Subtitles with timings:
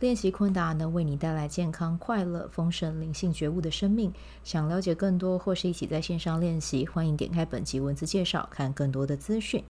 [0.00, 4.12] 练习昆达能为你带来健康、快乐、丰盛、灵性觉悟的生命。
[4.42, 9.64] 想了解更多或是一起在线上练习，欢迎点开本集文字介绍，看更多的资讯。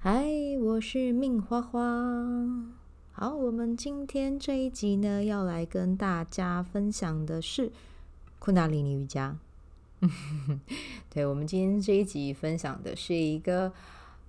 [0.00, 0.26] 嗨，
[0.60, 1.80] 我是命花花。
[3.12, 7.70] 好，我们今天这一集呢，要来跟大家分享的是
[8.40, 9.36] 昆达里尼瑜伽。
[11.08, 13.72] 对，我们今天这一集分享的是一个。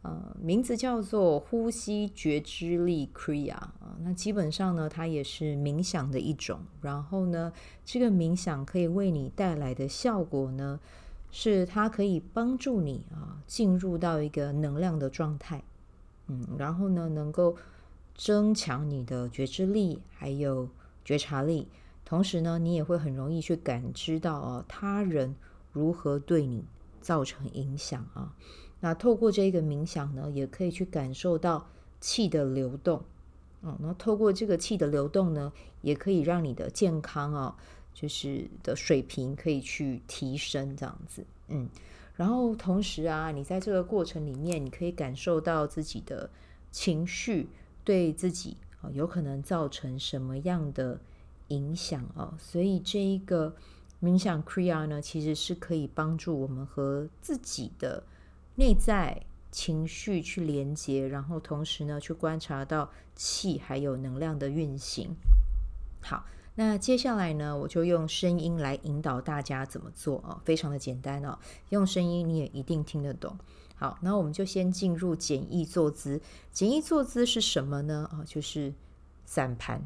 [0.05, 6.59] 呃，名字叫做呼吸觉知力 Kriya 啊，那基本上呢，它也是冥想的一种。
[6.79, 7.51] 然后呢，
[7.83, 10.79] 这个冥想可以为你带来的效果呢，
[11.31, 15.63] 是它可以帮助你啊进入到一个能量的状态，
[16.27, 17.55] 嗯，然后呢，能够
[18.13, 20.69] 增强你的觉知力还有
[21.03, 21.67] 觉察力，
[22.03, 25.35] 同时呢，你也会很容易去感知到哦他人
[25.71, 26.63] 如何对你
[27.01, 28.35] 造成影响啊。
[28.81, 31.67] 那透过这个冥想呢，也可以去感受到
[31.99, 33.01] 气的流动，
[33.63, 37.55] 嗯，那透过这个气的流动呢，也可以让你的健康啊，
[37.93, 41.67] 就是的水平可以去提升，这样子，嗯，
[42.15, 46.29] 然后同时啊，你在这个过程里面，你可以感受到自己的
[46.69, 47.47] 情绪
[47.83, 50.99] 对自己啊有可能造成什么样的
[51.47, 53.55] 影响啊，所以这一个
[53.99, 58.03] 冥想 Kriya 呢，其实是可以帮助我们和自己的。
[58.55, 65.15] 内在情绪去连接，然后同时呢，去观察到气还有能量的运行。
[66.01, 66.25] 好，
[66.55, 71.37] 那接下来呢，我就用声音来引导大家怎么做啊，非常的简单哦，
[71.69, 73.37] 用声音你也一定听得懂。
[73.75, 76.21] 好，那我们就先进入简易坐姿。
[76.51, 78.09] 简易坐姿是什么呢？
[78.11, 78.73] 啊，就是
[79.25, 79.81] 散盘。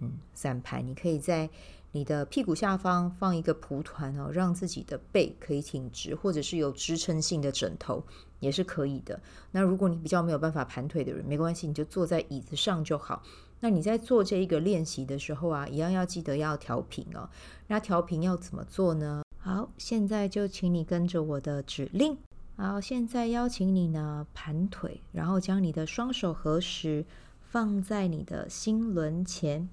[0.00, 1.48] 嗯，散盘，你可以在。
[1.96, 8.04] 你的屁股下方放一个蒲团哦，让自己的背可以挺直，或者是有支撑性的枕头
[8.38, 9.18] 也是可以的。
[9.50, 13.22] 那如果你比较没有办法盘腿的人，没关系，你就坐在椅子上就好。
[13.60, 17.26] 那你在做这一个练习的时候啊，一样要记得要调频哦。
[17.66, 19.22] 那调频要怎么做呢？
[19.38, 22.18] 好，现在就请你跟着我的指令。
[22.58, 27.06] 好，现在邀请你呢盘腿，然后将你的双手合十，
[27.40, 29.66] 放在你的心轮前。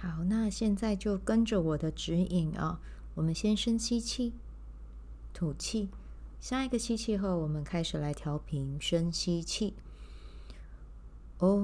[0.00, 2.80] 好，那现在就跟着我的指引啊，
[3.16, 4.32] 我们先深吸气，
[5.34, 5.88] 吐气。
[6.38, 8.78] 下一个吸气后，我们开始来调频。
[8.80, 9.74] 深吸气，
[11.40, 11.58] 唵，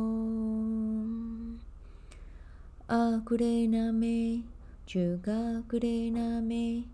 [2.87, 4.39] あくれなめ
[4.87, 6.85] 中学れなめ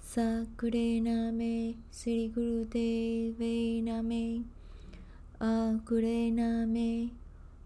[0.00, 0.22] さ
[0.56, 4.40] くれなめすりぐるでべなめ
[5.38, 7.10] あくれなめ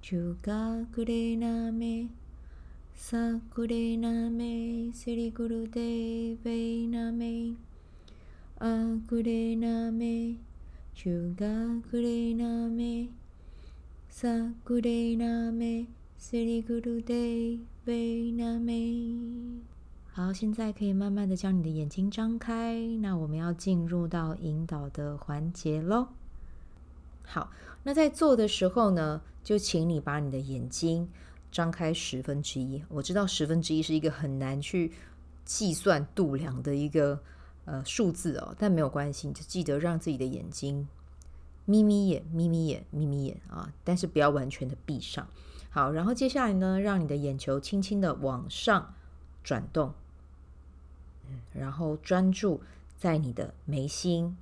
[0.02, 2.08] 中学れなめ
[2.94, 3.16] さ
[3.50, 7.67] くれなめルりぐるでべなめ
[8.59, 10.35] ェナメアクレナメ
[10.95, 13.09] ジュガクレナメ
[14.09, 15.87] サクレナメ
[16.17, 19.59] 斯里咕噜嘚贝那美，
[20.13, 22.79] 好，现在可以慢慢的将你的眼睛张开。
[23.01, 26.07] 那我们要进入到引导的环节喽。
[27.25, 27.51] 好，
[27.83, 31.09] 那在做的时候呢，就请你把你的眼睛
[31.51, 32.81] 张开十分之一。
[32.87, 34.93] 我知道十分之一是一个很难去
[35.43, 37.21] 计算度量的一个
[37.70, 40.88] 呃数字哦，但没有关系，你就记得让自己的眼睛
[41.66, 45.28] 眯眯眼、眯眯眼、眯眯眼啊，但是不要完全的闭上。
[45.70, 48.94] 好，然后接下来呢，让你的眼球轻轻的往上
[49.44, 49.92] 转动，
[51.28, 52.62] 嗯，然后专注
[52.96, 54.34] 在你的眉心，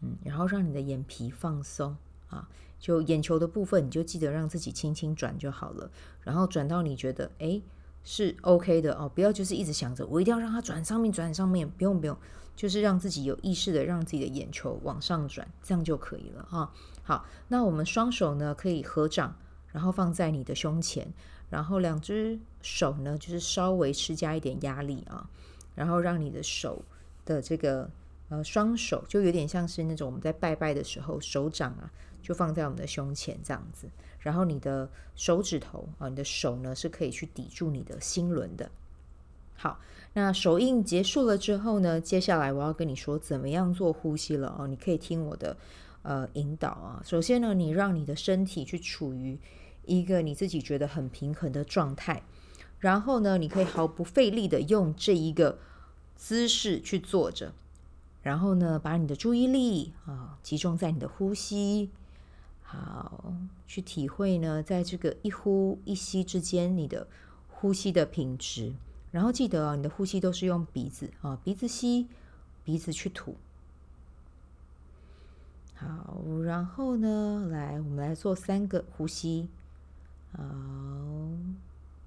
[0.00, 1.96] 嗯，然后让你的眼皮放松
[2.28, 2.48] 啊，
[2.78, 5.90] 就眼球的部分，你就记得让自己轻轻转就好了。
[6.22, 7.60] 然后转到你觉得诶
[8.04, 12.16] 是 OK 的哦，不要就是一直想着我一定要让它转上面转上面，不用不用，
[12.54, 16.70] 就是让自己有意识的让自己的眼球往上转，这样就可以了哈。
[17.02, 19.34] 好，那我们双手呢可以合掌。
[19.72, 21.12] 然后放在你的胸前，
[21.50, 25.28] 然后两只手呢，就是稍微施加一点压力啊，
[25.74, 26.84] 然后让你的手
[27.24, 27.90] 的这个
[28.28, 31.90] 呃双手就有点像是那种我们在拜拜的时候，手掌啊
[32.24, 33.86] 就放在我们的胸前这样子，
[34.18, 38.70] 然后你的手指头啊，你的手呢是可以去抵住你的心轮的。
[39.54, 39.78] 好，
[40.14, 44.66] 那手印结束了之后呢，接下来我要跟你说怎么样做呼吸了哦。
[44.66, 45.56] 你可以听我的
[46.02, 47.02] 呃引导啊。
[47.04, 49.38] 首先呢，你让你的身体去处于
[49.84, 52.22] 一个你自己觉得很平衡的状态，
[52.78, 55.58] 然后呢，你可以毫不费力的用这一个
[56.16, 57.52] 姿势去坐着，
[58.22, 61.90] 然后呢，把你的注意力啊集中在你的呼吸，
[62.74, 63.32] 好，
[63.68, 67.06] 去体会呢，在这个一呼一吸之间，你的
[67.48, 68.74] 呼吸的品质。
[69.12, 72.08] 然后记得啊，你的呼吸都是用鼻子啊，鼻子吸，
[72.64, 73.36] 鼻子去吐。
[75.74, 79.48] 好，然后呢，来，我们来做三个呼吸。
[80.32, 80.42] 好，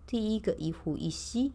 [0.06, 1.54] 第一个一呼一吸。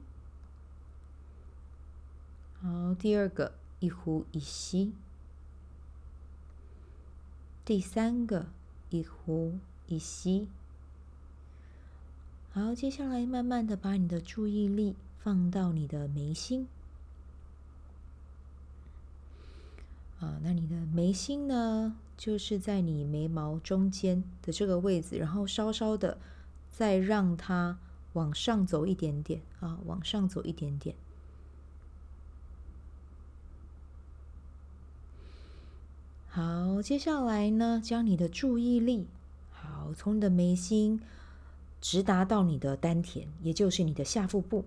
[2.62, 4.94] 好，第二个一呼一吸。
[7.64, 8.46] 第三个
[8.92, 9.54] 一呼
[9.88, 10.46] 一吸。
[12.52, 14.94] 好，接下来慢慢的把你的注意力。
[15.22, 16.66] 放到你的眉心
[20.18, 26.18] 啊，那你的眉心呢，就是在你眉毛中间的这个位置，然后稍稍的
[26.68, 27.78] 再让它
[28.14, 30.96] 往上走一点点啊，往上走一点点。
[36.34, 39.06] 好，接下来呢，将你的注意力，
[39.50, 41.02] 好，从你的眉心
[41.78, 44.64] 直达到你的丹田，也就是你的下腹部。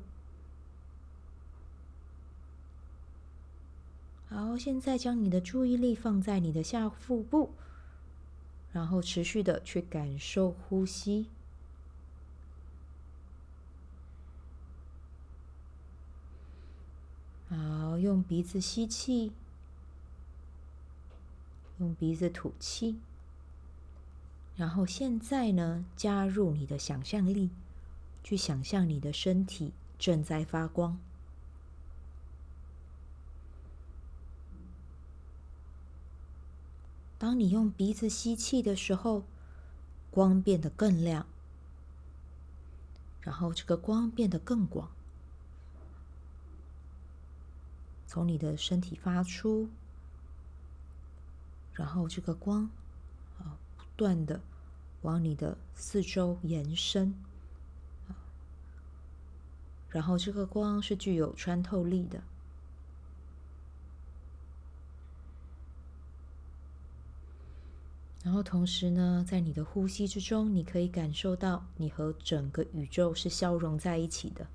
[4.29, 7.50] 好，现在将你的注意力放在你的下腹部，
[8.71, 11.25] 然后持续的去感受呼吸。
[17.50, 19.31] 好，用鼻子吸气，
[21.80, 23.00] 用鼻子吐气。
[24.56, 27.50] 然后现在呢，加入你的想象力，
[28.24, 30.98] 去想象你的身体正在发光。
[37.18, 39.24] 当你用鼻子吸气的时候，
[40.12, 41.25] 光变得更亮，
[43.19, 44.92] 然后这个光变得更广，
[48.06, 49.69] 从你的身体发出，
[51.75, 52.69] 然后这个光
[53.38, 54.42] 啊不断的
[55.01, 57.13] 往你的四周延伸，
[59.89, 62.24] 然后这个光是具有穿透力的。
[68.24, 74.48] 然后同时呢，在你的呼吸之中，你可以感受到你和整个宇宙是消融在一起的。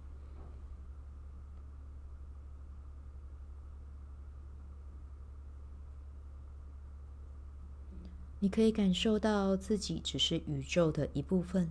[8.41, 11.71] 你可以感受到自己只是宇宙的一部分。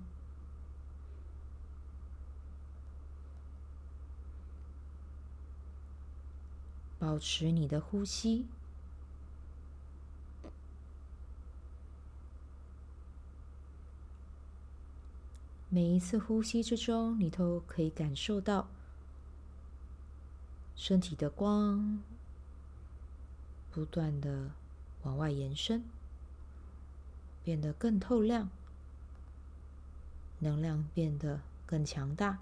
[6.99, 8.45] 保持你的呼吸。
[15.69, 18.67] 每一次呼吸之中，你都可以感受到
[20.75, 22.01] 身体的光
[23.71, 24.49] 不断的
[25.03, 25.83] 往外延伸，
[27.43, 28.49] 变得更透亮，
[30.39, 32.39] 能量变得更强大。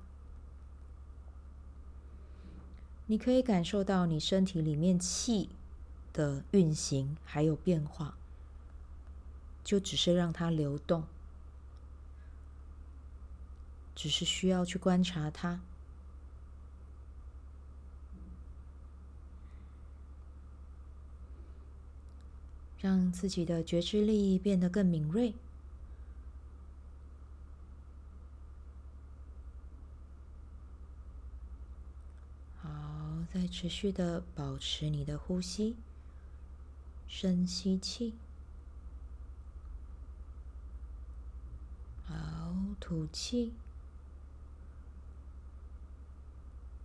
[3.06, 5.50] 你可以感受到你身体里面气
[6.12, 8.18] 的运行还有变化，
[9.64, 11.04] 就只是让它流动。
[13.96, 15.62] 只是需要去观察它，
[22.80, 25.34] 让自己的觉知力变得更敏锐。
[32.62, 32.70] 好，
[33.34, 35.76] 再持续的保持你的呼吸，
[37.08, 38.14] 深吸气，
[42.06, 43.54] 好，吐气。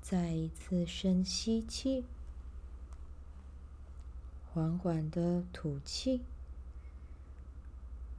[0.00, 2.04] 再一次深吸气，
[4.54, 6.20] 缓缓的吐气。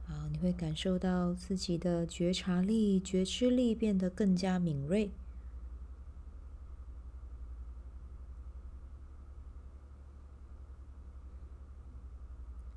[0.06, 5.10] 好，你会感受到自己的觉察力、觉知力变得更加敏锐。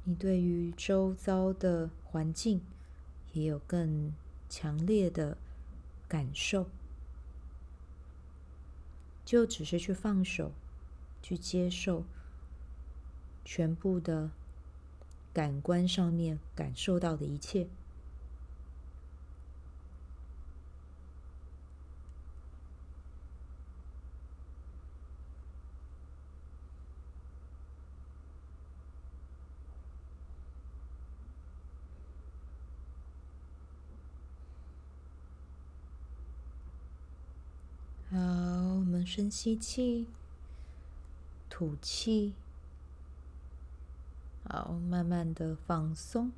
[0.03, 2.61] 你对于周遭的环境
[3.33, 4.13] 也有更
[4.47, 5.35] 强烈的
[6.07, 6.69] 感受，
[9.25, 10.53] 就只是去放手，
[11.21, 12.05] 去接受
[13.49, 14.29] 全部的
[15.33, 17.65] 感官上面感受到的一切。
[38.11, 40.05] 好，我们深吸气，
[41.49, 42.33] 吐气。
[44.49, 46.31] 好，慢慢的放松。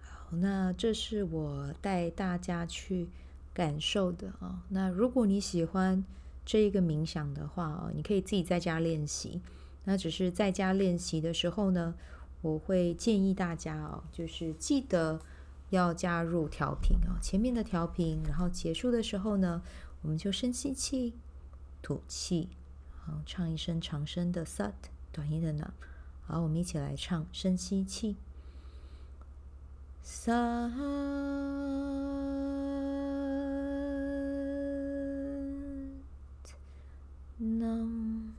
[0.00, 3.08] 好，那这是我带大家去
[3.52, 4.62] 感受的啊。
[4.68, 6.04] 那如果你喜欢
[6.44, 9.40] 这一个冥想的话啊，你可以自己在家练习。
[9.84, 11.94] 那只是在家练习的时候呢，
[12.42, 15.20] 我会建议大家哦，就是记得。
[15.70, 19.62] 要加入调频啊，前面的调频，然后结束的时候呢，
[20.02, 21.14] 我们就深吸气，
[21.80, 22.48] 吐气，
[23.26, 24.72] 唱一声长声的 Sat，
[25.12, 25.70] 短音的 Nam。
[26.26, 28.16] 好，我们一起来唱，深吸气
[30.04, 30.70] ，Sat
[37.40, 38.30] Nam。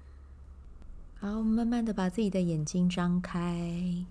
[1.20, 4.06] 好，慢慢的把自己的眼睛张开。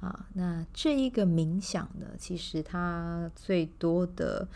[0.00, 4.46] 啊，那这一个冥想呢，其实它最多的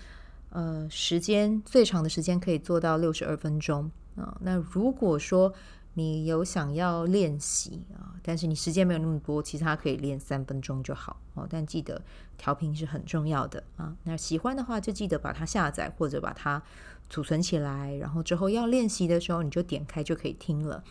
[0.50, 4.36] 呃时间，最长的时间可以做到六十二分钟啊。
[4.40, 5.52] 那如果说
[5.94, 11.46] 你有想要练习啊，但是你时间没有那么多，其实它可以练三分钟就好哦。
[11.50, 12.00] 但记得
[12.38, 13.94] 调频是很重要的啊。
[14.04, 16.62] 那喜欢的话，就记得把它下载或者把它
[17.10, 20.82] 储存起来，然后之后要练习的时候，你就点开就可以听了。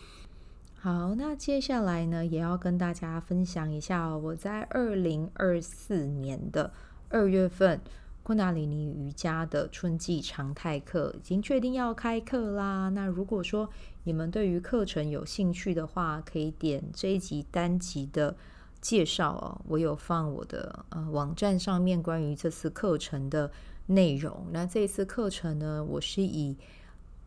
[0.78, 6.72] 好，那接下来呢，也要跟大家分享一下哦，我在二零二四年的
[7.08, 7.80] 二月份，
[8.22, 12.88] 昆达里尼瑜伽的春季常态课已经确定要开课啦。
[12.90, 13.68] 那如果说
[14.04, 18.36] 你们对于课程有兴趣的话，可以点这一集单集的
[18.80, 23.50] 介绍哦，我有放我的呃网站上面关于这次课程的
[23.86, 24.46] 内容。
[24.52, 26.56] 那这次课程呢，我是以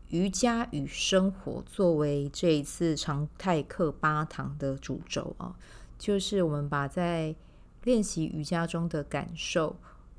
[0.10, 5.54] 瑜伽与生活作为这一次常态课八堂的主轴啊，
[6.00, 7.36] 就是我们把在
[7.84, 9.76] 练习瑜伽中的感受，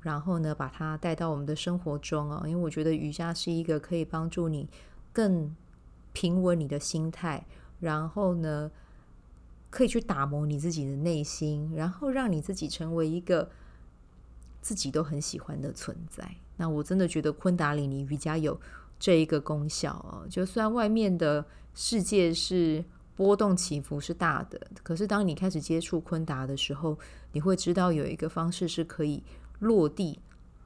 [0.07, 2.41] 然后呢，把它带到我们的生活中啊。
[2.47, 4.69] 因为我觉得瑜伽是一个可以帮助你
[5.11, 5.53] 更
[6.13, 7.45] 平稳你的心态，
[7.81, 8.71] 然后呢，
[9.69, 13.49] 可以去打磨你自己的内心，然后让你自己成为一个
[14.61, 16.35] 自己都很喜欢的存在。
[16.55, 18.57] 那我真的觉得昆达里尼瑜伽有。
[18.99, 21.45] 这一个功效啊，就算外面的
[21.75, 22.83] 世界是
[23.15, 26.97] 波动起伏是大的，可是当你开始接触昆达的时候，
[27.31, 29.21] 你会知道有一个方式是可以
[29.59, 30.19] 落地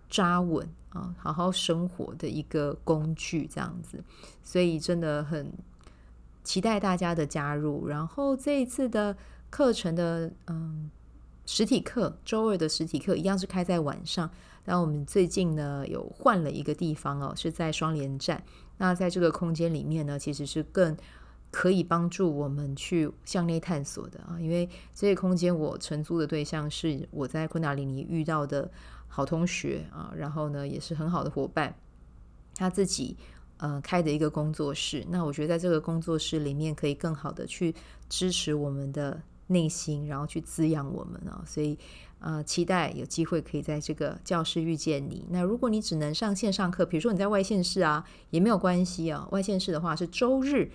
[0.10, 4.04] 扎稳啊，好好生活的一个工具，这样子。
[4.44, 5.52] 所以真的很
[6.44, 7.88] 期待大家的加入。
[7.88, 9.16] 然后这一次的
[9.50, 10.90] 课程的嗯
[11.46, 14.30] 实体课，周二的实体课一样是开在晚上。
[14.66, 18.44] 那我们最近呢，有换了一个地方哦，是在双连站。
[18.78, 20.96] 那在这个空间里面呢，其实是更
[21.52, 24.40] 可以帮助我们去向内探索的啊。
[24.40, 28.72] 因为这个空间我承租的对象是我在昆达里尼遇到的
[29.08, 31.76] 好同学啊，然后呢也是很好的伙伴，
[32.56, 33.16] 他自己
[33.58, 35.06] 呃开的一个工作室。
[35.10, 37.76] 那我觉得在这个工作室里面，可以更好的去
[38.10, 41.44] 支持我们的内心，然后去滋养我们啊。
[41.46, 41.78] 所以。
[42.24, 45.26] 呃，期待有机会可以在这个教室遇见你。
[45.32, 49.28] 那如果你只能上线上课，比如说你在外县市啊，也没有关系啊。
[49.32, 50.70] 外县市的话是周日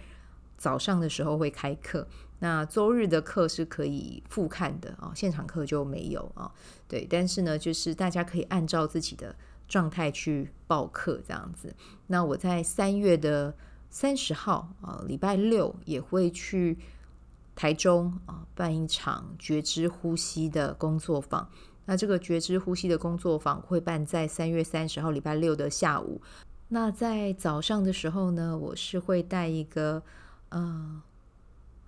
[0.56, 2.06] 早上的时候会开课，
[2.38, 6.50] 那周日的课是可以复看的啊，现场课就没有啊。
[6.86, 9.34] 对，但是呢，就是大家可以按照自己的
[9.68, 11.74] 状态去报课这样子。
[12.06, 13.54] 那我在三月的
[13.90, 16.78] 三十号啊，礼拜六也会去。
[17.58, 21.48] 台中啊，办一场觉知呼吸的工作坊。
[21.86, 26.20] 那这个觉知呼吸的工作坊会办在三月三十号礼拜六的下午。
[26.68, 30.02] 那在早上的时候呢，我是会带一个
[30.50, 31.02] 呃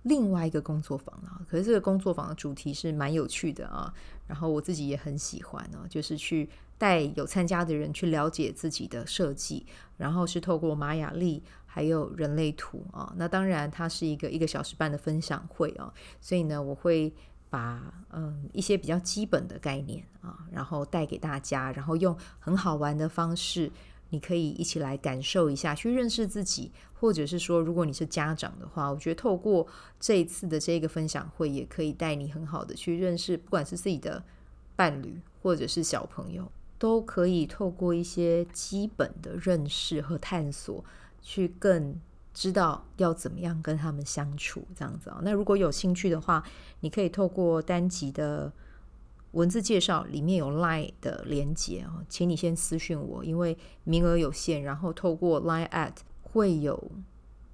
[0.03, 1.41] 另外一个工作坊啊。
[1.47, 3.93] 可是这个工作坊的主题是蛮有趣的啊，
[4.27, 9.65] 然后我自己也很喜欢啊，就是去带有参加的人去了解自己的设计，
[9.97, 11.43] 然后是透过玛雅历。
[11.71, 17.13] 还有人类图啊，那当然它是一个一个小时半的分享会啊，所以呢，我会
[17.47, 23.71] 把嗯一些比较基本的概念啊，然后带给大家，然后用很好玩的方式，
[24.09, 29.65] 你可以一起来感受一下，去认识自己，或者是说，如果你是家长的话，我觉得透过
[29.99, 34.23] 这一次的这个分享会，也可以带你很好的去认识，不管是自己的
[34.75, 40.83] 伴侣或者是小朋友，都可以透过一些基本的认识和探索，
[41.21, 41.99] 去更
[42.33, 45.19] 知道要怎么样跟他们相处，这样子啊。
[45.23, 46.43] 那如果有兴趣的话，
[46.79, 48.51] 你可以透过单集的
[49.31, 56.91] 文字介绍里面有 Line 的连接啊，请你先私讯我，因为名额有限，然后透过 Line at 会有。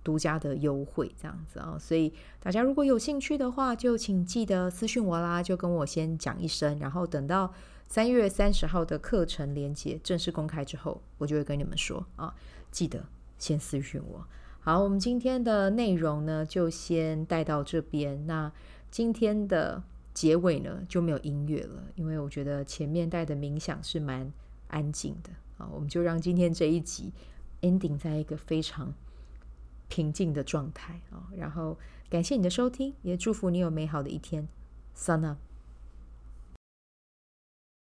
[0.05, 7.51] 独家的优惠这样子啊，所以大家如果有兴趣的话，就请记得私讯我啦，就跟我先讲一声，然后等到
[7.87, 12.31] 三月三十号的课程连结正式公开之后，我就会跟你们说啊，
[12.69, 13.03] 记得
[13.39, 14.23] 先私讯我。
[14.59, 18.27] 好，我们今天的内容呢，就先带到这边。
[18.27, 18.51] 那
[18.91, 19.81] 今天的
[20.15, 24.33] 结尾呢，就没有音乐了，因为我觉得前面带的冥想是蛮
[24.69, 25.29] 安静的
[25.59, 27.13] 啊，我们就让今天这一集
[27.61, 28.91] ending 在一个非常。
[29.87, 31.77] 平静的状态啊，然后
[32.09, 34.47] 感谢你的收听，也祝福你有美好的一天。
[34.97, 35.35] Sana。